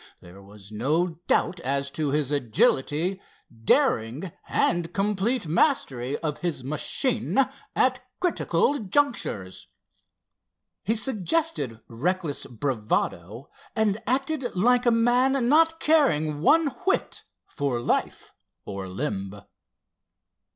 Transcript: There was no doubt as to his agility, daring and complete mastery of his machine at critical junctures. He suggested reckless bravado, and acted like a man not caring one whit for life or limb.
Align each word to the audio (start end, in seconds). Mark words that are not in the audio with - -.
There 0.19 0.41
was 0.41 0.71
no 0.71 1.19
doubt 1.27 1.59
as 1.59 1.91
to 1.91 2.09
his 2.09 2.31
agility, 2.31 3.21
daring 3.53 4.31
and 4.49 4.91
complete 4.93 5.45
mastery 5.45 6.17
of 6.23 6.39
his 6.39 6.63
machine 6.63 7.37
at 7.75 7.99
critical 8.19 8.79
junctures. 8.79 9.67
He 10.83 10.95
suggested 10.95 11.81
reckless 11.87 12.47
bravado, 12.47 13.51
and 13.75 14.01
acted 14.07 14.55
like 14.55 14.87
a 14.87 14.91
man 14.91 15.47
not 15.47 15.79
caring 15.79 16.41
one 16.41 16.69
whit 16.87 17.23
for 17.45 17.79
life 17.79 18.33
or 18.65 18.87
limb. 18.87 19.39